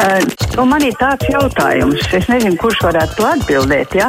Uh, 0.00 0.24
nu 0.56 0.64
man 0.64 0.80
ir 0.80 0.94
tāds 0.96 1.26
jautājums, 1.28 2.06
es 2.16 2.24
nezinu, 2.32 2.56
kurš 2.56 2.78
varētu 2.86 3.18
to 3.18 3.26
atbildēt. 3.28 3.92
Ja? 3.98 4.06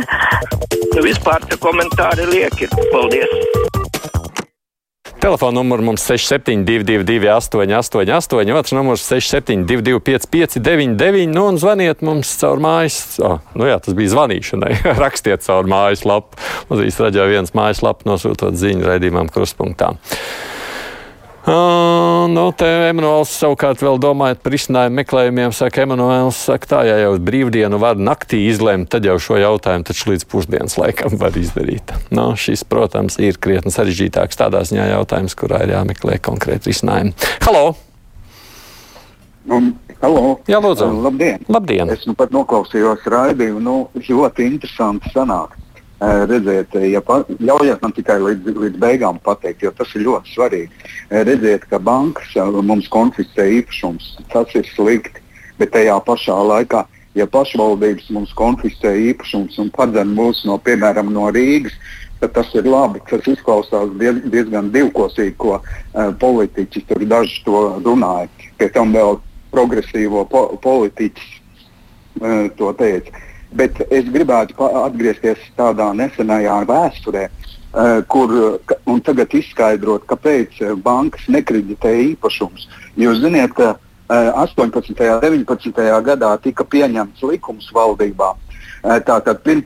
Nu, 0.94 1.02
vispār 1.04 1.44
tie 1.44 1.58
komentāri 1.60 2.24
lieki. 2.30 2.70
Paldies! 2.94 3.34
Telefona 5.20 5.58
numurs 5.58 5.84
mums 5.84 6.06
6722, 6.08 7.28
888, 7.36 8.56
otrs 8.56 8.76
numurs 8.78 9.04
6722, 9.10 10.00
559, 10.32 11.28
nu 11.36 11.46
un 11.52 11.60
zvaniet 11.60 12.00
mums 12.04 12.32
caur 12.40 12.64
mājas. 12.64 13.20
Oh, 13.20 13.44
nu 13.60 13.68
jā, 13.68 13.76
tas 13.84 14.00
bija 14.00 14.16
zvanīšanai. 14.16 14.80
Rakstiet 15.04 15.44
caur 15.44 15.68
mājaslapu. 15.68 16.40
Mazīs 16.72 17.04
raģio 17.04 17.28
viens 17.28 17.52
mājaslapu 17.60 18.08
nosūtot 18.08 18.56
ziņu 18.56 18.88
raidījumam 18.88 19.28
kruspunktā. 19.36 19.98
Uh, 21.44 22.24
nu, 22.32 22.46
te 22.56 22.68
Emanuēls 22.88 23.34
savukārt 23.36 23.82
vēl 23.84 23.98
domājot 24.00 24.40
par 24.46 24.54
izcinājumu 24.56 24.96
meklējumiem, 25.02 25.52
saka, 25.52 25.82
Emanuēls 25.84 26.38
saka, 26.48 26.70
tā, 26.72 26.78
ja 26.88 26.94
jau 27.02 27.18
brīvdienu 27.20 27.82
var 27.84 28.00
naktī 28.00 28.46
izlemt, 28.48 28.88
tad 28.94 29.04
jau 29.04 29.18
šo 29.20 29.36
jautājumu 29.42 29.84
taču 29.90 30.14
līdz 30.14 30.24
pusdienas 30.32 30.78
laikam 30.80 31.18
var 31.20 31.36
izdarīt. 31.36 31.92
Nu, 32.16 32.30
šis, 32.40 32.64
protams, 32.64 33.20
ir 33.20 33.42
krietni 33.44 33.76
sarežģītāks 33.76 34.40
tādā 34.40 34.64
ziņā 34.70 34.86
jautājums, 34.94 35.36
kurā 35.36 35.66
ir 35.66 35.74
jāmeklē 35.76 36.16
konkrēti 36.24 36.72
risinājumi. 36.72 37.12
Halo! 37.44 37.66
Um, 39.52 39.74
halo! 40.00 40.38
Jā, 40.48 40.64
lūdzu! 40.64 40.88
Uh, 40.88 41.04
labdien! 41.10 41.44
Labdien! 41.52 41.92
Es 41.92 42.08
nu 42.08 42.16
pat 42.16 42.32
noklausījos 42.32 43.04
raidījumu, 43.04 43.60
nu, 43.68 43.76
ļoti 44.00 44.48
interesanti 44.48 45.12
sanāk. 45.12 45.60
Uh, 46.04 46.26
redziet, 46.28 46.74
ja 46.92 47.00
pa, 47.00 47.22
ļaujiet 47.40 47.80
man 47.80 47.94
tikai 47.96 48.18
līdz, 48.20 48.56
līdz 48.60 48.80
beigām 48.82 49.22
pateikt, 49.24 49.62
jo 49.64 49.70
tas 49.72 49.94
ir 49.96 50.04
ļoti 50.04 50.34
svarīgi. 50.34 50.82
Uh, 51.08 51.22
redziet, 51.30 51.64
ka 51.72 51.80
bankas 51.80 52.34
uh, 52.36 52.58
mums 52.60 52.90
konfiscē 52.92 53.46
īpašums, 53.62 54.10
tas 54.34 54.52
ir 54.60 54.68
slikti, 54.74 55.24
bet 55.62 55.72
tajā 55.72 55.96
pašā 56.04 56.36
laikā, 56.50 56.84
ja 57.16 57.30
pašvaldības 57.32 58.12
mums 58.12 58.36
konfiscē 58.36 58.92
īpašums 59.14 59.62
un 59.64 59.72
padzen 59.72 60.12
mūs 60.18 60.44
no, 60.50 60.58
piemēram, 60.60 61.14
no 61.16 61.30
Rīgas, 61.32 61.80
tad 62.20 62.36
tas 62.36 62.52
ir 62.58 62.68
labi. 62.68 63.00
Tas 63.08 63.24
izklausās 63.38 63.96
diez, 64.02 64.20
diezgan 64.34 64.74
divkosīgi, 64.76 65.38
ko 65.40 65.60
uh, 65.62 66.10
politiķi 66.20 66.84
tur 66.90 67.08
daži 67.16 67.46
to 67.48 67.68
runāja. 67.86 68.28
Pie 68.60 68.74
tam 68.76 68.92
vēl 68.92 69.22
progresīvo 69.56 70.28
po 70.28 70.50
politiķis 70.68 71.38
uh, 72.20 72.50
to 72.60 72.76
teica. 72.82 73.30
Bet 73.54 73.82
es 73.94 74.08
gribētu 74.10 74.58
atgriezties 74.84 75.42
tādā 75.58 75.92
nesenajā 75.98 76.60
vēsturē, 76.70 77.28
uh, 77.30 78.02
kur 78.10 78.60
tagad 79.06 79.34
izskaidrot, 79.38 80.08
kāpēc 80.10 80.62
bankas 80.84 81.28
nekreditē 81.30 81.94
īpašumus. 82.14 82.68
Jūs 82.98 83.22
zināt, 83.22 83.54
ka 83.58 83.76
uh, 83.76 84.46
18. 84.46 84.96
un 84.96 85.22
19. 85.22 85.84
gadā 86.10 86.32
tika 86.42 86.66
pieņemts 86.66 87.26
likums 87.30 87.70
valdībā. 87.76 88.34
Uh, 88.34 88.98
tātad 89.06 89.44
pir, 89.46 89.62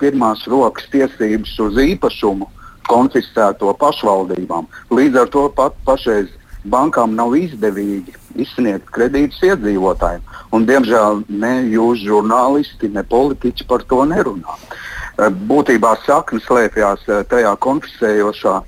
pirmās 0.00 0.44
rokas 0.50 0.90
tiesības 0.92 1.54
uz 1.64 1.78
īpašumu 1.86 2.50
konfiscēto 2.90 3.72
pašvaldībām. 3.78 4.66
Līdz 4.90 5.22
ar 5.22 5.30
to 5.32 5.46
pat 5.54 5.76
pašreiz 5.86 6.30
bankām 6.64 7.14
nav 7.16 7.34
izdevīgi 7.38 8.14
izsniegt 8.40 8.90
kredītus 8.94 9.40
iedzīvotājiem. 9.46 10.24
Un, 10.54 10.66
diemžēl 10.68 11.24
ne 11.28 11.54
jūs, 11.72 12.04
žurnālisti, 12.04 12.90
ne 12.92 13.04
politiķi 13.06 13.66
par 13.70 13.84
to 13.88 14.04
nerunā. 14.08 14.56
Eh, 15.20 15.28
būtībā 15.28 15.96
sakne 16.06 16.40
slēpjas 16.44 17.06
eh, 17.08 17.24
tajā 17.30 17.54
konfiscējošā 17.64 18.60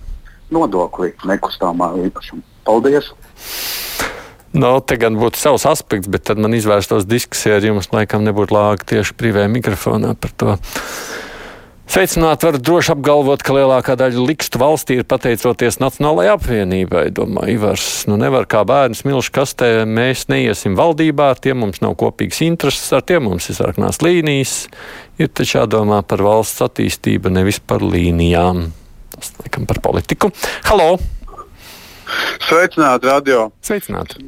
nodoklī 0.52 1.12
nekustamā 1.28 1.92
īpašuma. 2.08 2.44
Paldies! 2.66 3.12
Nu, 4.52 4.74
te 4.84 4.98
gan 5.00 5.16
būtu 5.16 5.40
savs 5.40 5.64
aspekts, 5.64 6.10
bet 6.12 6.26
tad 6.28 6.40
man 6.42 6.52
izvērstos 6.52 7.06
diskusija 7.08 7.56
ar 7.56 7.64
jums, 7.64 7.88
laikam 7.94 8.20
nebūtu 8.26 8.52
lāga 8.52 8.84
tieši 8.90 9.16
privē 9.16 9.46
mikrofonā 9.48 10.12
par 10.20 10.34
to. 10.36 10.56
Sveicināt, 11.92 12.40
var 12.40 12.56
droši 12.56 12.94
apgalvot, 12.94 13.42
ka 13.44 13.52
lielākā 13.52 13.98
daļa 14.00 14.22
likstu 14.24 14.56
valstī 14.56 14.94
ir 14.96 15.04
pateicoties 15.04 15.76
Nacionālajai 15.76 16.30
apvienībai. 16.38 17.02
Domāju, 17.12 17.52
Ivars, 17.52 17.88
nu 18.08 18.16
nevar 18.16 18.46
kā 18.48 18.62
bērns 18.64 19.02
milšu 19.04 19.34
kastē, 19.36 19.66
mēs 19.84 20.22
neiesim 20.32 20.72
valdībā, 20.78 21.26
ar 21.34 21.42
tiem 21.44 21.58
mums 21.60 21.82
nav 21.84 21.98
kopīgas 22.00 22.38
intereses, 22.46 22.86
ar 22.96 23.04
tiem 23.04 23.26
mums 23.28 23.50
ir 23.52 23.58
sarkanās 23.58 24.00
līnijas. 24.00 24.54
Ir 25.20 25.28
taču 25.36 25.58
jādomā 25.58 25.98
par 26.08 26.24
valsts 26.24 26.64
attīstību, 26.64 27.28
nevis 27.36 27.60
par 27.60 27.84
līnijām. 27.84 28.70
Tas, 29.12 29.34
laikam, 29.42 29.66
par 29.68 29.82
politiku. 29.84 30.30
Halo! 30.70 30.94
Sveicināti, 32.46 33.10
radio! 33.12 33.50
Sveicināti! 33.68 34.24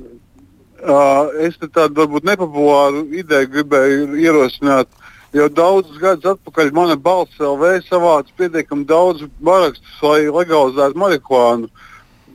Uh, 0.84 1.33
es 1.41 1.56
tādu 1.65 1.97
varbūt 2.03 2.28
nepopulāru 2.28 3.06
ideju 3.25 3.55
gribēju 3.56 4.21
ierosināt. 4.21 4.93
Jau 5.34 5.49
daudzus 5.50 5.99
gadus 5.99 6.28
atpakaļ 6.31 6.69
mana 6.77 6.95
balss 6.95 7.41
LV 7.43 7.81
savāca 7.89 8.31
pietiekami 8.39 8.84
daudz 8.87 9.25
parakstus, 9.43 9.97
lai 10.05 10.28
legalizētu 10.28 11.00
marihuānu. 11.03 11.71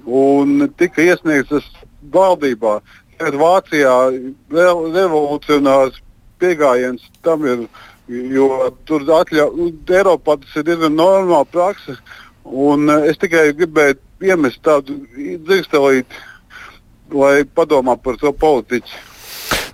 Un 0.03 0.65
tika 0.75 1.05
iesniegts 1.05 1.53
tas 1.53 1.69
valdībā. 2.11 2.81
Tagad 3.15 3.37
Vācijā 3.39 3.95
vēl 4.51 4.83
revolucionārs 4.97 6.01
pieejams 6.43 7.05
tam 7.23 7.47
ir, 7.47 7.65
jo 8.35 8.49
tur 8.89 9.07
atļauj, 9.21 9.71
Eiropā 10.01 10.35
tas 10.43 10.59
ir 10.59 10.67
diezgan 10.67 10.99
normāla 10.99 11.47
praksa. 11.47 11.95
Un 12.43 12.91
es 12.97 13.19
tikai 13.21 13.53
gribēju 13.55 13.99
iemest 14.27 14.59
tādu 14.67 14.97
dzirkstelīti, 15.15 16.25
lai 17.15 17.45
padomā 17.55 17.95
par 17.95 18.19
to 18.19 18.35
politiķu. 18.43 19.08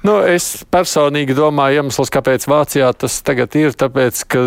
Nu, 0.04 0.18
es 0.28 0.66
personīgi 0.74 1.36
domāju, 1.38 1.80
iemesls, 1.80 2.12
kāpēc 2.14 2.48
Vācijā 2.50 2.90
tas 3.00 3.20
tagad 3.26 3.56
ir, 3.60 3.76
tāpēc, 3.78 4.24
ka 4.28 4.44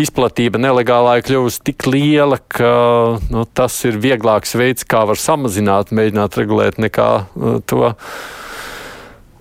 izplatība 0.00 0.60
nelegālā 0.62 1.18
ir 1.18 1.26
kļuvusi 1.26 1.62
tik 1.68 1.88
liela, 1.90 2.38
ka 2.40 2.70
nu, 3.32 3.44
tas 3.52 3.76
ir 3.88 4.00
vieglāks 4.02 4.56
veids, 4.56 4.86
kā 4.88 5.04
var 5.08 5.20
samazināt, 5.20 5.92
mēģināt 5.96 6.40
regulēt 6.40 6.80
nekā 6.82 7.10
uh, 7.26 7.60
to. 7.66 7.92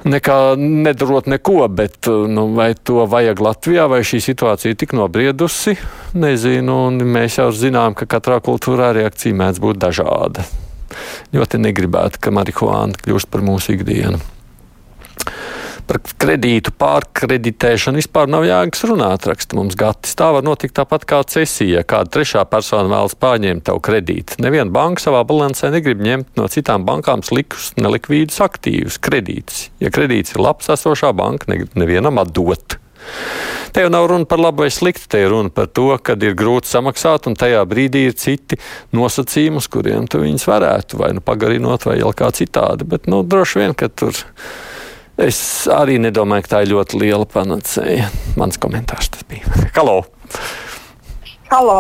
Nekā 0.05 0.38
nedarot 0.61 1.25
neko, 1.31 1.63
bet 1.73 2.05
nu, 2.29 2.43
vai 2.53 2.75
to 2.77 3.07
vajag 3.09 3.39
Latvijā, 3.41 3.87
vai 3.89 4.03
šī 4.05 4.19
situācija 4.22 4.75
ir 4.75 4.77
tik 4.77 4.93
nobriedusi, 4.93 5.73
nezinu. 6.13 6.75
Mēs 7.01 7.39
jau 7.39 7.47
zinām, 7.49 7.97
ka 7.97 8.05
katrā 8.13 8.37
kultūrā 8.45 8.91
reakcija 8.99 9.33
mēdz 9.41 9.63
būt 9.66 9.81
dažāda. 9.81 10.45
Ļoti 11.33 11.63
negribētu, 11.66 12.22
ka 12.22 12.37
marihuāna 12.37 13.01
kļūst 13.01 13.33
par 13.33 13.41
mūsu 13.49 13.79
ikdienu 13.79 14.22
par 15.88 16.00
kredītu 16.22 16.73
pārkreditēšanu 16.79 18.01
vispār 18.01 18.29
nav 18.31 18.46
jēgas 18.47 18.85
runāt, 18.90 19.28
raksta 19.29 19.57
mums 19.57 19.78
Gatis. 19.79 20.16
Tā 20.18 20.31
var 20.35 20.46
notikt 20.46 20.75
tāpat 20.78 21.06
kā 21.09 21.22
cesija, 21.29 21.81
ja 21.81 21.88
kāda 21.88 22.12
trešā 22.18 22.46
persona 22.50 22.90
vēlas 22.91 23.18
pārņemt 23.22 23.68
tavu 23.69 23.84
kredītu. 23.85 24.40
Neviena 24.46 24.69
banka 24.73 25.06
savā 25.06 25.23
balansē 25.28 25.72
negrib 25.73 26.01
ņemt 26.06 26.40
no 26.40 26.47
citām 26.51 26.88
bankām 26.88 27.23
slikus, 27.25 27.73
nelikvīdus 27.79 28.41
aktīvus, 28.46 29.00
kredītus. 29.03 29.69
Ja 29.84 29.94
kredīts 29.94 30.35
ir 30.35 30.44
labs, 30.46 30.72
esošā 30.73 31.13
banka 31.16 31.51
negrib 31.51 31.78
nevienam 31.79 32.22
atdot. 32.22 32.79
Te 33.75 33.84
jau 33.84 33.90
nav 33.91 34.07
runa 34.07 34.25
par 34.25 34.40
labu 34.40 34.63
vai 34.63 34.69
sliktu, 34.72 35.09
te 35.12 35.19
ir 35.22 35.34
runa 35.34 35.52
par 35.53 35.67
to, 35.67 35.90
ka 36.02 36.16
ir 36.16 36.38
grūti 36.38 36.72
samaksāt, 36.72 37.28
un 37.29 37.35
tajā 37.35 37.59
brīdī 37.67 38.06
ir 38.09 38.16
citi 38.17 38.57
nosacījumi, 38.96 39.59
uz 39.59 39.67
kuriem 39.72 40.07
tu 40.07 40.22
viņus 40.23 40.47
varētu 40.47 41.02
vai 41.02 41.12
nu 41.17 41.23
pagarinot, 41.25 41.85
vai 41.90 42.00
jau 42.00 42.13
kā 42.16 42.31
citādi. 42.35 42.88
Bet, 42.88 43.09
nu, 43.12 43.22
droši 43.28 43.62
vien, 43.62 43.75
ka 43.78 43.91
tur 43.91 44.16
Es 45.16 45.38
arī 45.72 45.96
nedomāju, 46.03 46.44
ka 46.44 46.52
tā 46.52 46.66
ir 46.66 46.74
ļoti 46.74 46.98
liela 47.00 47.26
panacēja. 47.30 48.09
Mans 48.36 48.59
komentārs 48.59 49.08
tas 49.14 49.24
bija. 49.30 49.48
Halo! 49.78 50.02
Halo! 51.48 51.78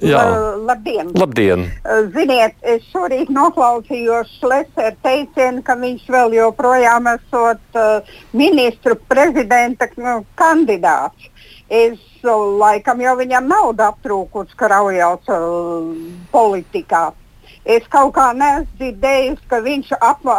Jā. 0.00 0.22
Labdien! 0.64 1.10
Labdien! 1.18 1.66
Ziniet, 2.14 2.54
es 2.62 2.86
šorīt 2.88 3.28
noklausījos 3.34 4.30
Šleseru 4.38 4.94
teicienu, 5.04 5.60
ka 5.66 5.76
viņš 5.76 6.06
vēl 6.14 6.36
joprojām 6.38 7.10
esot 7.12 7.76
uh, 7.76 8.08
ministru 8.32 8.96
prezidenta 9.10 9.90
nu, 10.00 10.22
kandidāts. 10.38 11.28
Es 11.68 12.00
uh, 12.24 12.46
laikam 12.62 13.02
jau 13.04 13.18
viņam 13.20 13.52
nauda 13.52 13.90
aptrūkusi, 13.92 14.56
ka 14.56 14.70
raujās 14.72 15.28
uh, 15.34 15.92
politikā. 16.32 17.10
Es 17.68 17.84
kaut 17.92 18.14
kā 18.16 18.30
neesmu 18.32 18.80
dzirdējusi, 18.80 19.44
ka 19.50 19.60
viņš 19.66 19.92
apvā, 19.98 20.38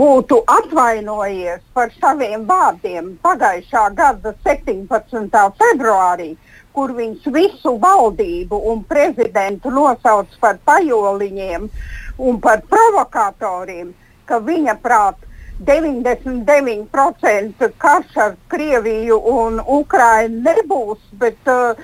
būtu 0.00 0.40
atvainojies 0.56 1.60
par 1.74 1.92
saviem 2.00 2.46
vārdiem 2.48 3.16
pagājušā 3.24 3.84
gada 3.98 4.34
17. 4.46 5.44
februārī, 5.60 6.30
kur 6.76 6.92
viņš 6.96 7.28
visu 7.32 7.76
valdību 7.82 8.56
un 8.72 8.82
prezidentu 8.84 9.70
nosauc 9.70 10.26
par 10.40 10.58
pajoliņiem 10.64 11.70
un 12.18 12.40
par 12.40 12.60
provokatoriem, 12.72 13.94
ka 14.26 14.38
viņa 14.44 14.74
prāt 14.82 15.16
99% 15.60 17.68
karš 17.78 18.16
ar 18.16 18.36
Krieviju 18.48 19.20
un 19.32 19.60
Ukrainu 19.66 20.42
nebūs, 20.44 20.98
bet 21.12 21.38
uh, 21.48 21.72
uh, 21.72 21.76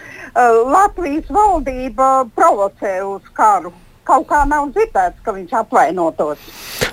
Latvijas 0.69 1.31
valdība 1.32 2.25
provocē 2.37 3.05
uz 3.06 3.22
karu. 3.32 3.72
Kaut 4.05 4.26
kā 4.28 4.44
nav 4.48 4.69
dzirdēts, 4.75 5.20
ka 5.25 5.32
viņš 5.32 5.52
apvainotos. 5.62 6.38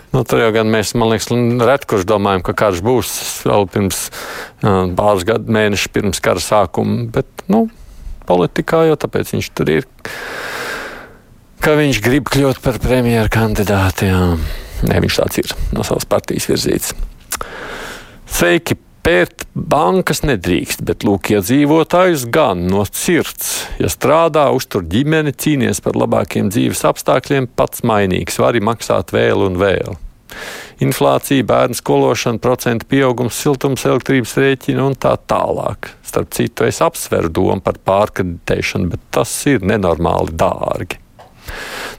Nu, 0.09 0.23
tur 0.25 0.41
jau 0.41 0.49
gan 0.55 0.69
mēs, 0.73 0.95
man 0.97 1.11
liekas, 1.11 1.29
reti 1.69 1.89
kurš 1.91 2.07
domājam, 2.09 2.41
ka 2.47 2.55
karš 2.57 2.81
būs 2.85 3.11
vēl 3.45 3.67
pirms 3.69 4.07
pāris 4.97 5.27
gadu 5.27 5.53
mēnešu 5.53 5.91
pirms 5.93 6.23
kara 6.25 6.41
sākuma. 6.41 7.03
Bet, 7.13 7.29
nu, 7.51 7.67
politikā 8.29 8.87
jau 8.89 8.97
tāpēc 9.05 9.35
viņš 9.35 9.51
tur 9.53 9.69
ir, 9.75 9.87
ka 11.61 11.77
viņš 11.77 12.01
grib 12.05 12.33
kļūt 12.33 12.63
par 12.65 12.81
premjeru 12.81 13.29
kandidātu. 13.37 14.09
Jā. 14.09 14.25
Nē, 14.89 14.99
viņš 15.05 15.21
tāds 15.21 15.41
ir 15.43 15.55
no 15.75 15.85
savas 15.85 16.09
partijas 16.09 16.49
virzīts. 16.49 16.95
Sveiki! 18.29 18.79
Pērt 19.09 19.47
bankas 19.57 20.19
nedrīkst, 20.21 20.83
bet 20.85 21.01
lūk, 21.01 21.31
iedzīvotājus 21.33 22.27
gan 22.29 22.67
no 22.69 22.83
sirds. 22.85 23.63
Ja 23.81 23.89
strādā, 23.89 24.43
uztur 24.53 24.83
ģimeni, 24.85 25.33
cīnies 25.33 25.81
par 25.81 25.97
labākiem 25.97 26.51
dzīves 26.53 26.83
apstākļiem, 26.85 27.47
pats 27.57 27.81
mainīgs, 27.81 28.37
vari 28.37 28.61
maksāt 28.61 29.09
vēl 29.15 29.47
un 29.47 29.57
vēl. 29.57 29.97
Inflācija, 30.85 31.47
bērnu 31.49 31.79
skološana, 31.79 32.37
procentu 32.43 32.85
pieaugums, 32.93 33.41
siltums, 33.41 33.87
elektrības 33.89 34.35
rēķina 34.43 34.85
un 34.91 34.99
tā 35.01 35.15
tālāk. 35.25 35.89
Starp 36.05 36.29
citu, 36.37 36.69
es 36.69 36.77
apsveru 36.85 37.33
domu 37.33 37.65
par 37.65 37.81
pārkreditēšanu, 37.89 38.93
bet 38.93 39.09
tas 39.17 39.33
ir 39.49 39.65
nenormāli 39.65 40.37
dārgi. 40.37 41.01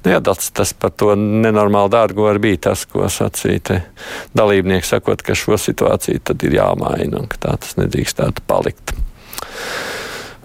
Nu, 0.00 0.14
jā, 0.14 0.20
tas, 0.24 0.48
tas 0.56 0.72
par 0.72 0.94
to 0.96 1.12
nenormāli 1.18 1.92
dārgo 1.92 2.30
arī 2.30 2.40
bija 2.46 2.62
tas, 2.70 2.86
ko 2.88 3.04
sacīja 3.12 3.82
dalībnieki, 4.36 4.88
sakot, 4.88 5.20
ka 5.24 5.36
šo 5.36 5.58
situāciju 5.60 6.22
tad 6.24 6.44
ir 6.48 6.56
jāmaina 6.56 7.20
un 7.20 7.28
ka 7.28 7.40
tā 7.42 7.56
tas 7.60 7.76
nedrīkstētu 7.76 8.46
palikt. 8.48 8.94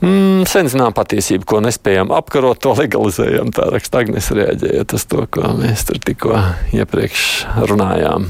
Mm, 0.03 0.43
sen 0.49 0.67
zinām 0.67 0.91
patiesību, 0.95 1.47
ko 1.47 1.61
nespējam 1.63 2.11
apkarot, 2.13 2.59
to 2.59 2.73
legalizējam. 2.75 3.53
Tā 3.55 3.69
raksta 3.71 4.03
Agnēs 4.03 4.27
reaģējot 4.35 4.97
uz 4.97 5.07
to, 5.07 5.23
ko 5.31 5.53
mēs 5.61 5.87
tur 5.87 6.01
tikko 6.03 6.35
iepriekš 6.75 7.23
runājām. 7.71 8.27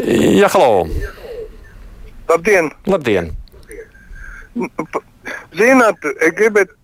Jā, 0.00 0.48
halo! 0.54 0.86
Labdien! 2.30 2.72
Labdien! 2.88 3.34
Zināt, 5.54 6.08
gribētu. 6.38 6.78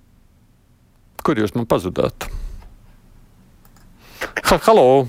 Kur 1.26 1.40
jūs 1.40 1.56
man 1.56 1.66
pazudāt? 1.70 2.28
Ha, 4.46 4.58
halo! 4.68 5.06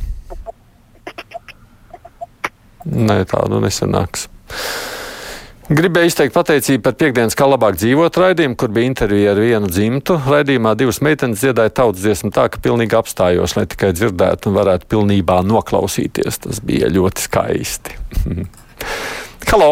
Nē, 2.88 3.21
tādu 3.27 3.59
nesanāks. 3.62 4.27
Gribēju 5.68 6.07
izteikt 6.07 6.31
pateicību 6.31 6.80
par 6.86 6.94
piekdienas, 6.95 7.36
kā 7.36 7.44
labāk 7.44 7.75
dzīvot 7.75 8.18
raidījumu, 8.21 8.56
kur 8.56 8.71
bija 8.71 8.88
intervija 8.88 9.33
ar 9.33 9.42
vienu 9.44 9.68
dzimtu. 9.68 10.15
Raidījumā 10.24 10.71
divas 10.80 11.01
meitenes 11.04 11.44
dziedāja 11.44 11.74
tautas 11.81 12.06
dziesmu 12.06 12.31
tā, 12.31 12.48
ka 12.48 12.62
pilnīgi 12.63 12.95
apstājos, 12.95 13.57
lai 13.59 13.65
tikai 13.68 13.92
dzirdētu 13.98 14.48
un 14.48 14.56
varētu 14.62 14.88
pilnībā 14.95 15.42
noklausīties. 15.44 16.39
Tas 16.48 16.63
bija 16.63 16.88
ļoti 16.88 17.27
skaisti. 17.27 18.00
Halo! 19.51 19.71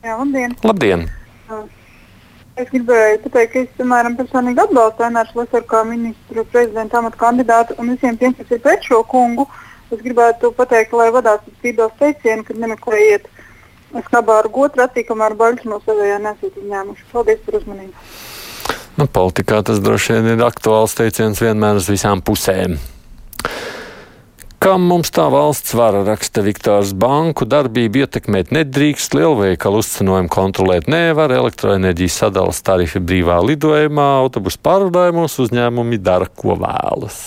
Jā, 0.00 0.16
labdien! 0.16 0.56
Labdien! 0.64 1.08
Es 2.56 2.70
gribēju 2.72 3.18
pateikt, 3.20 3.50
ka 3.52 3.62
es, 3.66 3.72
piemēram, 3.76 4.14
personīgi 4.16 4.62
atbalstu 4.62 5.04
Ainārs 5.04 5.34
Lesaru 5.36 5.66
kā 5.68 5.82
ministru 5.84 6.44
prezidenta 6.48 7.02
amata 7.02 7.20
kandidātu 7.20 7.76
un 7.76 7.90
visiem 7.92 8.16
tiem, 8.16 8.32
kas 8.38 8.54
ir 8.56 8.62
pret 8.64 8.86
šo 8.88 9.02
kungu. 9.10 9.44
Es 9.92 10.00
gribētu 10.00 10.54
pateikt, 10.56 10.94
lai 10.96 11.10
vadās 11.12 11.44
tīdos 11.60 11.92
teicienu, 12.00 12.46
kad 12.48 12.56
nemeklējiet 12.62 13.28
skabā 14.06 14.40
ar 14.40 14.48
gotu 14.56 14.80
ratī, 14.80 15.04
kamēr 15.04 15.36
baļķi 15.36 15.68
no 15.68 15.82
savējā 15.84 16.16
nesat 16.24 16.56
izņēmuši. 16.62 17.06
Paldies 17.12 17.44
par 17.44 17.60
uzmanību. 17.60 18.08
Nu, 18.96 19.04
politikā 19.04 19.60
tas 19.68 19.84
droši 19.84 20.16
vien 20.16 20.32
ir 20.32 20.48
aktuāls 20.48 20.96
teiciens 20.96 21.44
vienmēr 21.44 21.76
uz 21.76 21.92
visām 21.92 22.24
pusēm. 22.24 22.80
Kam 24.66 24.82
mums 24.90 25.12
tā 25.14 25.28
valsts 25.30 25.76
vara, 25.78 26.00
raksta 26.02 26.42
Viktors 26.42 26.90
Banku 26.98 27.46
darbību 27.46 28.00
ietekmēt 28.02 28.48
nedrīkst, 28.50 29.12
lielveikalu 29.14 29.78
uzcenojumu 29.78 30.26
kontrolēt 30.34 30.88
nevar, 30.90 31.30
elektroenerģijas 31.30 32.16
sadalas 32.24 32.58
tarifi 32.66 32.98
brīvā 32.98 33.36
lidojumā, 33.46 34.08
autobusu 34.24 34.58
pārvadājumos 34.66 35.38
uzņēmumi 35.44 36.00
dara, 36.02 36.26
ko 36.26 36.56
vēlas. 36.58 37.20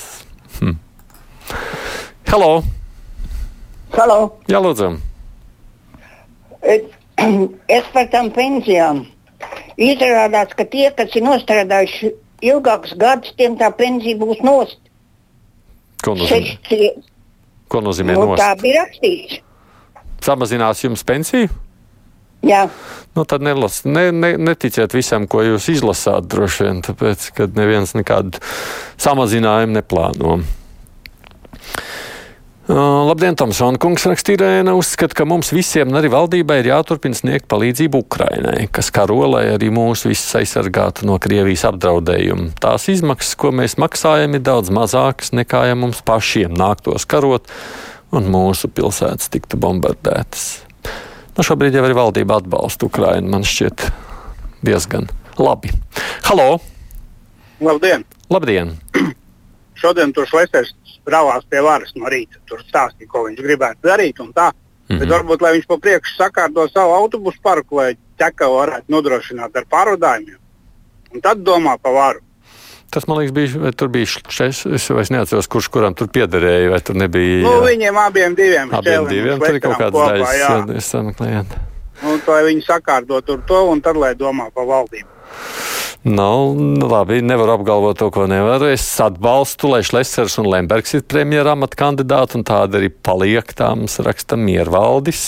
Hm. 0.58 0.76
Halo! 2.28 2.52
Halo! 3.96 4.20
Jā, 4.52 4.60
lūdzu! 4.60 4.90
Es, 6.60 6.90
es 7.80 7.92
par 7.96 8.12
tām 8.12 8.34
pensijām. 8.36 9.06
Izrādās, 9.80 10.52
ka 10.60 10.68
tie, 10.68 10.90
kas 10.92 11.16
ir 11.16 11.24
nostrādājuši 11.32 12.12
ilgākus 12.52 13.00
gadus, 13.00 13.32
tiem 13.40 13.56
tā 13.64 13.72
pensija 13.80 14.20
būs 14.20 14.44
nost. 14.44 14.84
Ko 16.04 16.20
nozīmē? 16.20 17.08
Ko 17.70 17.84
nozīmē 17.86 18.18
nu, 18.18 18.32
nost? 18.32 18.42
tā 18.42 18.54
bija 18.60 18.84
rakstīts. 18.84 19.42
Samazinās 20.26 20.84
jums 20.84 21.06
pensiju? 21.08 21.50
Jā, 22.44 22.66
Nu, 23.16 23.26
tad 23.26 23.42
nelas, 23.42 23.82
ne, 23.84 24.12
ne, 24.12 24.36
neticiet 24.38 24.94
visam, 24.94 25.26
ko 25.28 25.42
jūs 25.44 25.66
izlasāt, 25.74 26.28
droši 26.30 26.66
vien, 26.68 26.82
tāpēc, 26.86 27.26
ka 27.36 27.48
neviens 27.58 27.96
nekādu 27.98 28.40
samazinājumu 29.02 29.76
neplāno. 29.80 30.38
Labdien, 32.70 33.34
Tomsona 33.34 33.80
kungs 33.82 34.04
rakstīja, 34.06 34.62
uzskata, 34.78 35.16
ka 35.18 35.26
mums 35.26 35.50
visiem, 35.56 35.90
arī 35.98 36.12
valdībai, 36.14 36.60
ir 36.62 36.68
jāturpina 36.70 37.18
sniegt 37.18 37.48
palīdzību 37.50 38.04
Ukrainai, 38.04 38.68
kas 38.70 38.92
karo, 38.94 39.24
lai 39.32 39.48
arī 39.56 39.72
mūs 39.74 40.06
visus 40.06 40.36
aizsargātu 40.38 41.08
no 41.10 41.16
Krievijas 41.18 41.66
apdraudējuma. 41.72 42.52
Tās 42.62 42.86
izmaksas, 42.94 43.34
ko 43.42 43.50
mēs 43.58 43.80
maksājam, 43.82 44.38
ir 44.38 44.46
daudz 44.46 44.70
mazākas 44.70 45.34
nekā 45.34 45.64
ja 45.72 45.80
mums 45.82 46.04
pašiem 46.06 46.54
nāktos 46.54 47.10
karot 47.10 47.50
un 48.14 48.30
mūsu 48.30 48.70
pilsētas 48.70 49.34
tiktu 49.34 49.58
bombardētas. 49.58 50.46
Nu, 51.34 51.46
šobrīd 51.48 51.74
jau 51.74 51.88
arī 51.88 51.98
valdība 51.98 52.38
atbalsta 52.38 52.86
Ukrainu. 52.86 53.34
Man 53.34 53.50
šķiet 53.50 53.88
diezgan 54.62 55.10
labi. 55.42 55.74
Halo! 56.30 56.60
Labdien! 57.66 58.06
Labdien! 58.30 58.76
Šodien 59.80 60.14
tur 60.14 60.30
Šlesers 60.30 60.76
brālās 61.06 61.46
pie 61.50 61.62
varas 61.62 61.94
no 61.96 62.10
rīta. 62.12 62.42
Tur 62.46 62.64
stāstīja, 62.64 63.08
ko 63.08 63.28
viņš 63.28 63.44
gribētu 63.44 63.88
darīt 63.88 64.20
un 64.20 64.34
tā. 64.34 64.52
Mm 64.52 64.70
Mhm. 64.90 64.98
-hmm. 64.98 65.06
Bet 65.06 65.10
varbūt, 65.10 65.42
lai 65.42 65.54
viņš 65.54 65.68
pa 65.68 65.78
priekšu 65.78 66.16
sakārto 66.18 66.66
savu 66.74 66.94
autobusu 66.94 67.38
parku, 67.44 67.76
lai 67.76 67.98
ķeka 68.18 68.48
varētu 68.50 68.90
nodrošināt 68.90 69.56
ar 69.56 69.66
pārvadājumiem. 69.70 70.40
Un 71.14 71.22
tad 71.22 71.38
domā 71.38 71.78
par 71.82 71.94
varu. 71.94 72.20
Tas 72.90 73.08
man 73.08 73.18
liekas, 73.18 73.34
bija, 73.34 73.72
tur 73.72 73.88
bija 73.88 74.06
šis. 74.06 74.66
Es 74.66 74.90
vairs 74.90 75.10
neatceros, 75.10 75.48
kurš 75.48 75.68
kuram 75.70 75.94
tur 75.94 76.08
piederēja, 76.08 76.70
vai 76.70 76.80
tur 76.82 76.96
nebija. 76.96 77.44
Nu, 77.46 77.62
viņiem 77.62 77.98
abiem 77.98 78.36
diviem 78.36 78.74
abiem 78.74 79.08
diviem 79.08 79.40
tur 79.40 79.56
ir 79.56 79.62
kaut 79.62 79.78
kopā, 79.78 80.08
daļas, 80.10 80.34
jā. 80.34 80.50
jā, 80.50 80.78
es 80.78 80.90
sameklēju. 80.90 81.46
Un, 82.04 82.22
lai 82.28 82.44
viņi 82.44 82.66
sakārto 82.66 83.22
tur 83.22 83.42
to, 83.46 83.62
un 83.70 83.82
tad 83.82 83.96
lai 83.96 84.16
domā 84.16 84.50
par 84.54 84.66
valdību. 84.66 85.10
Nu, 86.04 86.56
labi, 86.88 87.20
nevaru 87.22 87.58
apgalvot 87.58 87.98
to, 88.00 88.08
ko 88.16 88.24
nevaru. 88.32 88.70
Es 88.72 88.86
atbalstu, 89.04 89.68
lai 89.74 89.82
Šlesers 89.84 90.38
un 90.40 90.48
Lembergs 90.48 90.96
ir 90.96 91.04
premjera 91.04 91.58
amata 91.58 91.76
kandidāti, 91.82 92.40
un 92.40 92.46
tāda 92.48 92.80
arī 92.80 92.88
paliek 92.88 93.52
tā 93.52 93.74
mums 93.76 94.00
raksta 94.06 94.40
Miervaldis. 94.40 95.24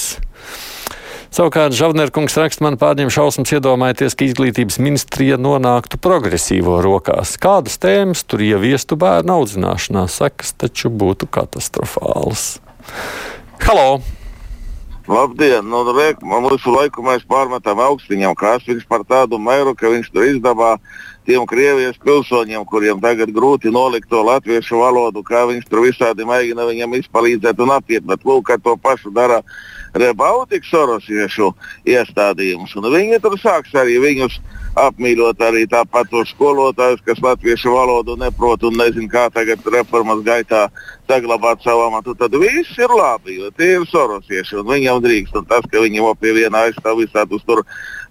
Savukārt 1.32 1.76
Žavnerkungs 1.76 2.38
raksta, 2.40 2.64
man 2.64 2.80
pārņem 2.80 3.12
šausmas 3.12 3.52
iedomājieties, 3.56 4.16
ka 4.16 4.28
izglītības 4.28 4.80
ministrija 4.84 5.38
nonāktu 5.40 6.00
progresīvo 6.00 6.80
rokās. 6.84 7.36
Kādas 7.40 7.76
tēmas 7.80 8.24
tur 8.24 8.44
ieviestu 8.44 9.00
bērnu 9.00 9.42
audzināšanā, 9.42 10.08
sekas 10.12 10.56
taču 10.60 10.92
būtu 10.92 11.28
katastrofālas. 11.32 12.60
Halo! 13.64 14.02
Labdien! 15.12 15.68
Nu, 15.68 15.84
re, 15.92 16.14
man 16.24 16.46
visu 16.48 16.72
laiku 16.72 17.04
mēs 17.04 17.26
pārmetam 17.28 17.82
augstiņam, 17.84 18.32
kas 18.40 18.64
viņš 18.64 18.86
par 18.88 19.02
tādu 19.04 19.36
mēru, 19.44 19.74
ka 19.76 19.90
viņš 19.92 20.08
tur 20.08 20.24
izdabā 20.24 20.70
tiem 21.28 21.44
Krievijas 21.50 22.00
pilsoņiem, 22.00 22.64
kuriem 22.70 23.02
tagad 23.04 23.34
grūti 23.36 23.74
nolikt 23.76 24.08
to 24.08 24.22
latviešu 24.24 24.80
valodu, 24.80 25.20
kā 25.28 25.44
viņš 25.50 25.68
tur 25.68 25.84
visādi 25.84 26.24
mēģina 26.30 26.70
viņam 26.70 26.96
izpalīdzēt 27.02 27.60
un 27.60 27.74
apiet. 27.76 28.08
Bet 28.08 28.24
lūk, 28.24 28.46
ka 28.48 28.56
to 28.56 28.78
pašu 28.80 29.12
dara 29.12 29.42
Rebaltika 29.94 30.68
sorosiešu 30.70 31.52
iestādījums. 31.90 32.74
Un 32.80 32.88
viņi 32.94 33.20
tur 33.24 33.38
sāks 33.42 33.74
arī 33.76 33.98
viņus 34.04 34.38
apmīļot 34.80 35.42
arī 35.44 35.66
tāpat 35.68 36.08
tos 36.12 36.32
skolotājus, 36.32 37.02
kas 37.06 37.20
latviešu 37.24 37.74
valodu 37.76 38.16
neprot 38.20 38.64
un 38.64 38.78
nezin, 38.80 39.10
kā 39.12 39.28
tagad 39.34 39.66
reformas 39.74 40.24
gaitā 40.24 40.68
saglabāt 41.10 41.64
savu 41.66 41.90
amatu. 41.90 42.16
Tad 42.16 42.38
viss 42.40 42.78
ir 42.80 42.94
labi, 42.96 43.40
jo 43.42 43.52
tie 43.58 43.74
ir 43.80 43.88
sorosieši 43.92 44.62
un 44.62 44.70
viņam 44.72 45.02
drīkst. 45.04 45.36
Un 45.42 45.50
tas, 45.50 45.68
ka 45.68 45.84
vēl 45.84 46.16
pie 46.22 46.38
viena 46.40 46.68
aizstāv 46.68 47.04
visādus 47.04 47.44
tur 47.48 47.66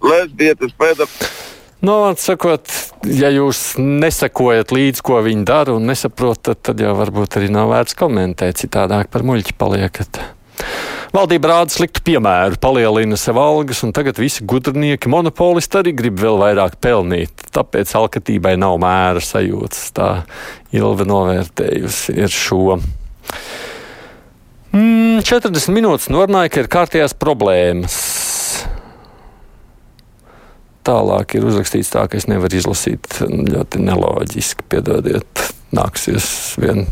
lesbietes, 0.05 0.77
pedagūgus. 0.77 1.49
Nu, 1.81 1.95
sakot, 2.21 2.69
ja 3.09 3.31
jūs 3.33 3.79
nesakojat 3.81 4.73
līdzi, 4.77 5.01
ko 5.01 5.23
viņi 5.25 5.47
dara 5.49 5.73
un 5.73 5.87
nesaprotat, 5.89 6.61
tad 6.69 6.83
jau 6.85 6.93
varbūt 6.99 7.39
arī 7.41 7.49
nav 7.55 7.73
vērts 7.73 7.97
komentēt. 7.97 8.61
Citādāk 8.61 9.09
par 9.09 9.25
muļķi 9.25 9.57
paliekat. 9.57 10.21
Valdība 11.11 11.49
rāda 11.51 11.75
sliktu 11.75 12.05
piemēru, 12.07 12.55
palielina 12.63 13.17
sev 13.19 13.41
algas, 13.43 13.81
un 13.83 13.91
tagad 13.95 14.19
visi 14.21 14.45
gudrinieki, 14.47 15.11
monopolisti 15.11 15.81
arī 15.81 15.93
grib 15.99 16.21
vēl 16.23 16.37
vairāk 16.39 16.77
pelnīt. 16.79 17.49
Tāpēc 17.51 17.91
alkatībai 17.99 18.53
nav 18.61 18.77
mēra 18.79 19.23
sajūtas. 19.25 19.89
Tā 19.97 20.11
Ilva 20.77 21.07
novērtējusi 21.11 22.15
ir 22.15 22.31
šo. 22.31 22.77
Mm, 24.71 25.25
40 25.27 25.75
minūtes 25.75 26.07
norunāja, 26.15 26.53
ka 26.55 26.63
ir 26.63 26.71
kārtējās 26.71 27.17
problēmas. 27.19 27.97
Tālāk 30.87 31.35
ir 31.37 31.49
uzrakstīts 31.49 31.91
tā, 31.91 32.05
ka 32.07 32.21
es 32.21 32.29
nevaru 32.31 32.61
izlasīt 32.61 33.19
ļoti 33.27 33.83
neloģiski. 33.83 34.69
Piedodiet, 34.71 35.43
nāksies 35.75 36.31
vien 36.63 36.87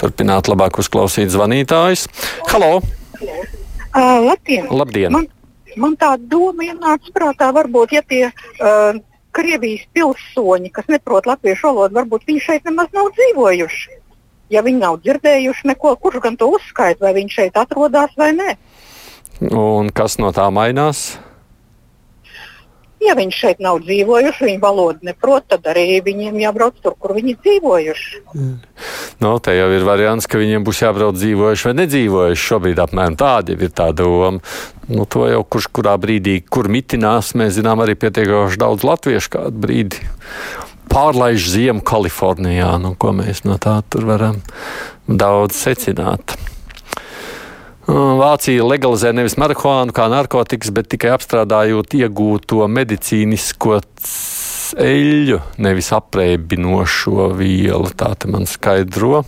turpināt 0.00 0.48
labāk 0.48 0.80
uzklausīt 0.80 1.28
zvanītājus. 1.36 2.08
Halo! 2.48 2.80
Uh, 3.20 4.18
labdien! 4.24 4.66
Labdien. 4.70 5.12
Man, 5.12 5.28
man 5.76 5.96
tā 6.00 6.14
doma 6.18 6.66
ienāca 6.66 7.12
prātā, 7.14 7.50
varbūt, 7.54 7.94
ja 7.98 8.02
tie 8.06 8.28
uh, 8.30 9.00
Krievijas 9.30 9.86
pilsoņi, 9.94 10.72
kas 10.74 10.88
neprot 10.90 11.28
latviešu 11.30 11.70
valodu, 11.70 11.98
varbūt 12.00 12.26
viņi 12.26 12.44
šeit 12.48 12.66
nemaz 12.66 12.90
nav 12.96 13.12
dzīvojuši. 13.14 13.98
Ja 14.50 14.64
viņi 14.66 14.82
nav 14.82 14.98
dzirdējuši 15.04 15.68
neko, 15.70 15.94
kurš 16.02 16.22
gan 16.24 16.38
to 16.38 16.48
uzskaita, 16.50 17.04
vai 17.04 17.14
viņi 17.20 17.36
šeit 17.36 17.58
atrodas 17.60 18.16
vai 18.18 18.32
nē. 18.34 18.54
Un 19.54 19.92
kas 19.94 20.18
no 20.18 20.32
tā 20.34 20.48
mainās? 20.52 21.20
Ja 23.00 23.14
viņi 23.16 23.32
šeit 23.32 23.62
nav 23.64 23.78
dzīvojuši, 23.86 24.44
viņi 24.44 24.60
valodu 24.60 25.06
neprot, 25.08 25.46
tad 25.48 25.64
arī 25.70 26.02
viņiem 26.04 26.42
jābrauc 26.42 26.82
tur, 26.82 26.98
kur 27.00 27.14
viņi 27.16 27.38
dzīvojuši. 27.38 28.20
Nu, 29.20 29.34
te 29.36 29.52
jau 29.52 29.68
ir 29.76 29.84
variants, 29.84 30.24
ka 30.24 30.38
viņiem 30.40 30.64
būs 30.64 30.78
jābrauc 30.80 31.18
dzīvojuši 31.18 31.66
vai 31.68 31.74
nedzīvojuši. 31.82 32.40
Šobrīd 32.40 32.78
apmēram 32.80 33.18
tāda 33.20 33.52
ir 33.52 33.72
tā 33.76 33.90
doma. 33.92 34.40
Nu, 34.88 35.04
to 35.04 35.26
jau 35.28 35.42
kurš 35.44 35.68
kurā 35.76 35.92
brīdī, 36.00 36.38
kur 36.48 36.70
mitinās, 36.72 37.34
mēs 37.36 37.58
zinām 37.58 37.84
arī 37.84 37.98
pietiekoši 38.00 38.62
daudz 38.62 38.86
latviešu 38.88 39.34
kādu 39.36 39.60
brīdi. 39.66 40.00
Pārlaiž 40.90 41.50
ziemu 41.52 41.84
Kalifornijā, 41.84 42.72
nu, 42.80 42.94
ko 42.96 43.12
mēs 43.14 43.44
no 43.44 43.60
tā 43.60 43.76
tur 43.92 44.08
varam 44.08 44.40
daudz 45.06 45.60
secināt. 45.68 46.38
Vācija 47.90 48.64
legalizē 48.64 49.12
nevis 49.12 49.36
marihuānu 49.40 49.92
kā 49.94 50.08
narkotikas, 50.12 50.72
bet 50.72 50.88
tikai 50.92 51.12
apstrādājot 51.12 51.96
iegūto 51.98 52.64
medicīnisko 52.70 53.80
eļļu, 54.78 55.40
nevis 55.62 55.90
apreibinošo 55.96 57.30
vielu. 57.38 57.90
Tā 57.96 58.12
te 58.18 58.30
man 58.30 58.48
skaidro. 58.50 59.24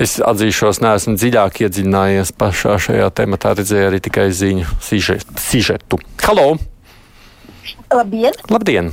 Es 0.00 0.16
atzīšos, 0.18 0.80
neesmu 0.82 1.14
dziļāk 1.14 1.60
iedziļinājies 1.64 2.34
pašā 2.38 2.78
šajā 2.82 3.08
tematā, 3.14 3.54
redzēju 3.60 3.90
arī 3.92 4.00
tikai 4.02 4.26
ziņu 4.34 4.66
sižetu. 4.82 6.00
Halo! 6.24 6.54
Labdien! 7.94 8.34
Labdien! 8.50 8.90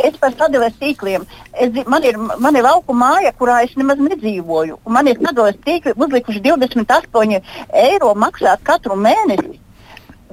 Es 0.00 0.14
par 0.20 0.32
sadalījuma 0.32 0.70
tīkliem. 0.80 1.24
Es, 1.52 1.72
man, 1.88 2.04
ir, 2.08 2.16
man 2.16 2.56
ir 2.56 2.64
lauka 2.64 2.94
māja, 2.96 3.32
kurā 3.36 3.58
es 3.66 3.74
nemaz 3.76 4.00
nedzīvoju. 4.00 4.78
Man 4.88 5.08
ir 5.08 5.20
sadalījuma 5.20 5.64
tīkli 5.66 5.96
uzlikuši 5.96 6.44
28 6.44 7.40
eiro 7.82 8.12
maksāt 8.16 8.64
katru 8.68 8.96
mēnesi. 8.96 9.60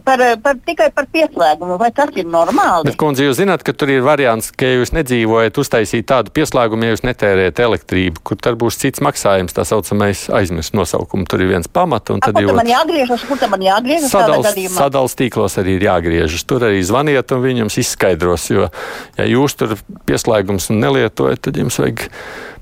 Par, 0.09 0.21
par, 0.41 0.55
tikai 0.65 0.87
par 0.95 1.05
pieslēgumu, 1.13 1.75
vai 1.77 1.91
tas 1.93 2.09
ir 2.17 2.25
normāli? 2.25 2.87
Bet, 2.89 2.97
kundze, 2.97 3.27
jūs 3.27 3.37
zināt, 3.37 3.61
ka 3.65 3.75
tur 3.77 3.91
ir 3.93 4.01
variants, 4.05 4.49
ka 4.49 4.65
ja 4.65 4.79
jūs 4.79 4.91
nedzīvojat, 4.95 5.59
uztaisīt 5.61 6.07
tādu 6.09 6.33
pieslēgumu, 6.33 6.87
ja 6.87 6.95
jūs 6.95 7.03
netērējat 7.05 7.61
elektrību, 7.65 8.23
kur 8.25 8.39
tad 8.41 8.57
būs 8.61 8.79
cits 8.81 9.03
maksājums, 9.05 9.53
tā 9.53 9.67
saucamais 9.69 10.25
aizmirst 10.33 10.73
nosaukumu. 10.77 11.27
Tur 11.29 11.43
ir 11.45 11.51
viens 11.53 11.69
pamats, 11.69 12.09
un 12.15 12.23
tad 12.25 12.39
jau. 12.41 12.55
Man 12.57 12.71
jāgriežas, 12.71 13.27
kur 13.29 13.43
man 13.53 13.65
jāgriežas? 13.67 14.09
Sadals, 14.09 14.49
sadals 14.73 15.17
tīklos 15.19 15.59
arī 15.61 15.77
ir 15.77 15.85
jāgriežas. 15.91 16.47
Tur 16.49 16.65
arī 16.71 16.81
zvaniet, 16.85 17.35
un 17.35 17.45
viņi 17.45 17.65
jums 17.65 17.77
izskaidros, 17.83 18.49
jo, 18.49 18.71
ja 19.19 19.29
jūs 19.29 19.59
tur 19.59 19.77
pieslēgums 20.09 20.71
nelietojat, 20.73 21.45
tad 21.45 21.61
jums 21.61 21.77
vajag 21.83 22.07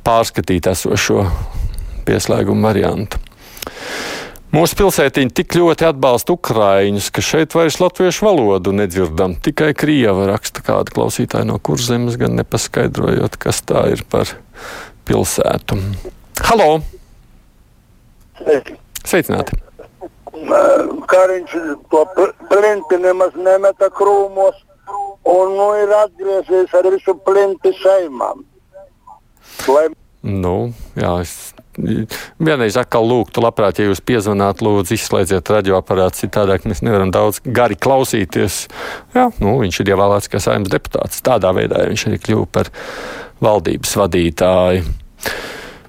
pārskatīt 0.07 0.67
esošo 0.73 1.23
pieslēgumu 2.07 2.67
variantu. 2.67 3.23
Mūsu 4.47 4.77
pilsētiņa 4.79 5.33
tik 5.35 5.57
ļoti 5.59 5.89
atbalsta 5.89 6.31
ukrāņus, 6.37 7.09
ka 7.11 7.23
šeit 7.25 7.51
vairs 7.57 7.81
latviešu 7.81 8.23
valodu 8.29 8.71
nedzirdam. 8.71 9.35
Tikai 9.43 9.73
krieva 9.75 10.29
raksta 10.29 10.63
kāda 10.63 10.93
klausītāja 10.95 11.49
no 11.49 11.57
kurzemes, 11.59 12.15
gan 12.19 12.37
nepaskaidrojot, 12.39 13.35
kas 13.43 13.59
tā 13.67 13.83
ir 13.91 14.05
par 14.07 14.31
pilsētu. 15.09 15.81
Halo! 16.47 16.69
Sveicināti! 19.03 19.59
Kariņš 21.11 21.53
to 21.91 22.05
plinti 22.47 23.03
nemaz 23.03 23.35
nemeta 23.35 23.91
krūmos, 23.99 24.63
un 25.27 25.55
nu 25.59 25.69
ir 25.83 25.91
atgriezies 26.05 26.71
ar 26.77 26.87
visu 26.95 27.19
plinti 27.27 27.75
saimām. 27.83 28.47
Lai... 29.67 29.89
Nu, 30.25 30.73
jā, 30.97 31.11
es 31.21 31.53
vienreiz 31.77 32.77
atkal 32.79 33.05
lūgtu, 33.05 33.41
labprāt, 33.43 33.79
ja 33.79 33.87
jūs 33.87 34.01
piezvanāt, 34.01 34.63
lūdzu, 34.65 34.95
izslēdziet 34.97 35.51
radioaparātu, 35.53 36.23
citādāk 36.23 36.65
mēs 36.69 36.81
nevaram 36.85 37.11
daudz 37.13 37.39
gari 37.45 37.77
klausīties. 37.77 38.63
Jā, 39.15 39.27
nu, 39.43 39.57
viņš 39.61 39.81
ir 39.83 39.93
ievēlēts 39.93 40.31
kā 40.33 40.41
saimnes 40.41 40.73
deputāts. 40.73 41.21
Tādā 41.25 41.53
veidā 41.57 41.85
viņš 41.91 42.07
arī 42.09 42.21
kļuva 42.23 42.49
par 42.57 42.71
valdības 43.45 43.93
vadītāju. 44.01 44.87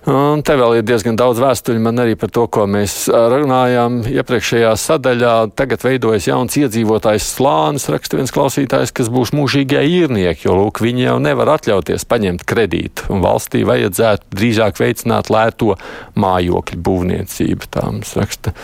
Un 0.09 0.41
te 0.41 0.55
vēl 0.57 0.79
ir 0.79 0.85
diezgan 0.89 1.19
daudz 1.21 1.41
vēstuļu 1.43 1.83
man 1.85 2.01
arī 2.01 2.15
par 2.17 2.31
to, 2.33 2.47
ko 2.49 2.63
mēs 2.71 3.11
runājām 3.13 3.99
iepriekšējā 4.09 4.71
sadaļā. 4.81 5.33
Tagad 5.59 5.85
veidojas 5.85 6.31
jauns 6.31 6.57
iedzīvotājs 6.57 7.27
slānis, 7.35 7.91
raksta 7.93 8.17
viens 8.17 8.33
klausītājs, 8.33 8.95
kas 8.97 9.11
būs 9.13 9.35
mūžīgie 9.37 9.83
īrnieki, 9.99 10.47
jo 10.47 10.57
lūk, 10.57 10.81
viņi 10.81 11.05
jau 11.11 11.19
nevar 11.21 11.53
atļauties 11.59 12.09
paņemt 12.09 12.47
kredītu. 12.49 13.11
Un 13.13 13.21
valstī 13.21 13.67
vajadzētu 13.69 14.33
drīzāk 14.33 14.81
veicināt 14.81 15.29
lēto 15.35 15.77
mājokļu 16.17 16.81
būvniecību. 16.89 17.69
Tā 17.77 17.85
mums 17.91 18.17
raksta 18.17 18.57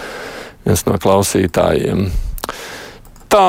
viens 0.64 0.88
no 0.88 0.96
klausītājiem. 0.96 2.06
Tā 3.28 3.48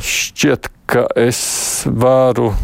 šķiet, 0.00 0.72
ka 0.88 1.10
es 1.20 1.42
varu 1.84 2.54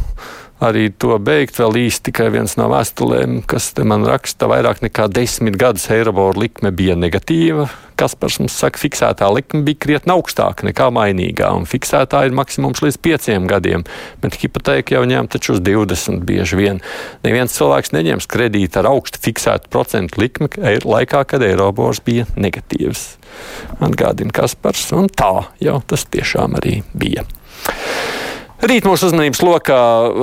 arī 0.60 0.90
to 0.92 1.16
beigt. 1.22 1.58
Vēl 1.60 1.78
īsti 1.86 2.10
tikai 2.10 2.28
viens 2.34 2.56
no 2.60 2.68
vēstulēm, 2.70 3.40
kas 3.48 3.72
man 3.80 4.04
raksta, 4.08 4.48
vairāk 4.50 4.82
nekā 4.84 5.08
desmit 5.12 5.56
gadus 5.60 5.88
Eirobora 5.92 6.38
likme 6.44 6.72
bija 6.74 6.96
negatīva. 6.98 7.68
Kaspars 8.00 8.38
mums 8.40 8.54
saka, 8.56 8.80
fiksētā 8.80 9.26
likme 9.34 9.60
bija 9.66 9.80
krietni 9.84 10.14
augstāka 10.14 10.64
nekā 10.64 10.86
mainīgā, 10.96 11.50
un 11.56 11.66
fiksētā 11.68 12.22
ir 12.24 12.36
maksimums 12.36 12.80
līdz 12.84 12.96
pieciem 13.04 13.48
gadiem, 13.50 13.84
bet 14.22 14.38
hipoteka 14.40 14.96
jau 14.96 15.02
ņem 15.08 15.28
taču 15.32 15.56
uz 15.56 15.60
20 15.64 16.24
bieži 16.28 16.60
vien. 16.60 16.80
Neviens 17.26 17.56
cilvēks 17.56 17.92
neņems 17.96 18.28
kredītu 18.30 18.80
ar 18.80 18.88
augstu 18.94 19.20
fiksētu 19.26 19.68
procentu 19.72 20.22
likmi 20.22 20.48
laikā, 20.84 21.26
kad 21.28 21.44
Eirobors 21.44 22.00
bija 22.04 22.28
negatīvs. 22.40 23.04
Atgādina 23.84 24.32
Kaspars, 24.34 24.88
un 24.96 25.12
tā 25.12 25.34
jau 25.60 25.76
tas 25.86 26.08
tiešām 26.08 26.56
arī 26.60 26.80
bija. 26.96 27.28
Rīt 28.60 28.84
mūsu 28.84 29.06
uzmanības 29.08 29.40
lokā 29.40 29.76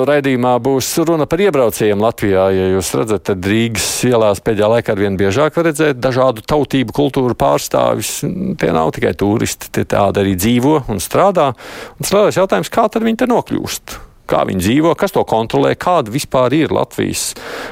raidījumā 0.05 0.51
būs 0.61 0.91
runa 1.09 1.25
par 1.25 1.41
iebraucējiem 1.41 2.03
Latvijā. 2.03 2.43
Ja 2.53 2.67
jūs 2.75 2.91
redzat, 2.93 3.23
tad 3.31 3.47
Rīgas 3.49 3.87
ielās 4.05 4.43
pēdējā 4.45 4.69
laikā 4.75 4.93
ar 4.93 5.01
vien 5.01 5.17
biežāk 5.17 5.57
var 5.57 5.65
redzēt 5.71 5.97
dažādu 5.97 6.45
tautību, 6.45 6.93
kultūru 6.93 7.33
pārstāvis. 7.33 8.19
Tie 8.61 8.69
nav 8.77 8.93
tikai 8.93 9.15
turisti, 9.17 9.71
tie 9.73 9.87
tādi 9.89 10.21
arī 10.21 10.37
dzīvo 10.37 10.83
un 10.85 11.01
strādā. 11.01 11.49
Un 11.97 12.05
strādājas 12.05 12.37
jautājums, 12.37 12.69
kā 12.77 12.85
tad 12.93 13.09
viņi 13.09 13.23
te 13.23 13.31
nokļūst? 13.33 13.97
Kā 14.29 14.45
viņi 14.45 14.65
dzīvo, 14.67 14.93
kas 15.01 15.17
to 15.17 15.25
kontrolē, 15.25 15.73
kāda 15.73 16.13
vispār 16.13 16.53
ir 16.59 16.77
Latvijas 16.77 17.31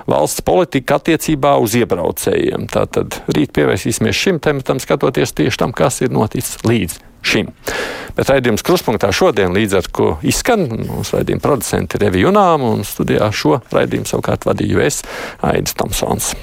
valsts 0.09 0.41
politika 0.41 0.97
attiecībā 0.97 1.59
uz 1.61 1.77
iebraucējiem. 1.77 2.71
Tātad 2.73 3.21
rīt 3.29 3.53
pievērsīsimies 3.53 4.17
šim 4.17 4.41
tematam, 4.41 4.81
skatoties 4.81 5.37
tieši 5.37 5.61
tam, 5.61 5.77
kas 5.77 6.01
ir 6.01 6.15
noticis 6.15 6.65
līdz 6.65 7.03
šim. 7.25 7.51
Bet 8.15 8.31
raidījums 8.31 8.63
kruspunktā 8.65 9.11
šodien 9.15 9.55
līdz 9.55 9.79
ar 9.81 9.91
ko 9.91 10.09
izskan. 10.23 10.67
Mūsu 10.87 11.17
raidījuma 11.19 11.43
producenti 11.43 11.99
ir 11.99 12.09
Evi 12.09 12.23
Junām 12.23 12.63
un 12.63 12.85
studijā 12.87 13.27
šo 13.35 13.59
raidījumu 13.75 14.07
savukārt 14.09 14.47
vadīju 14.47 14.83
es, 14.85 15.03
Aidis 15.43 15.75
Tomsons. 15.75 16.35